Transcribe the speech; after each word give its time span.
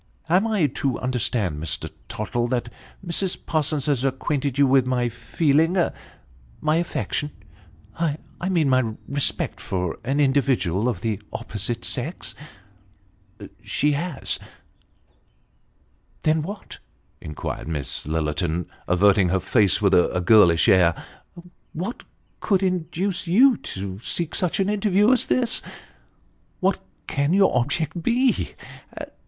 "Am 0.29 0.47
I 0.47 0.65
to 0.65 0.97
understand, 0.97 1.61
Mr. 1.61 1.87
Tottle, 2.09 2.47
that 2.47 2.73
Mrs. 3.05 3.37
Parsons 3.45 3.85
has 3.85 4.03
acquainted 4.03 4.57
you 4.57 4.65
with 4.65 4.87
my 4.87 5.09
feeling 5.09 5.77
my 6.59 6.75
affection 6.77 7.29
I 7.99 8.17
mean 8.49 8.67
my 8.67 8.95
respect, 9.07 9.59
for 9.61 9.99
an 10.03 10.19
individual 10.19 10.89
of 10.89 11.01
the 11.01 11.21
opposite 11.31 11.85
sex?"" 11.85 12.33
She 13.63 13.91
has."" 13.91 14.39
Then, 16.23 16.41
what?" 16.41 16.79
inquired 17.21 17.67
Miss 17.67 18.07
Lillerton, 18.07 18.65
averting 18.87 19.29
her 19.29 19.39
face, 19.39 19.83
with 19.83 19.93
a 19.93 20.19
girlish 20.19 20.67
air," 20.67 20.95
what 21.73 22.01
could 22.39 22.63
induce 22.63 23.27
you 23.27 23.55
to 23.57 23.99
seek 23.99 24.33
such 24.33 24.59
an 24.59 24.67
interview 24.67 25.11
as 25.11 25.27
this? 25.27 25.61
What 26.59 26.79
can 27.05 27.33
your 27.33 27.55
object 27.55 28.01
be 28.01 28.55